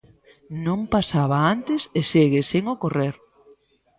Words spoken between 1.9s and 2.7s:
e segue sen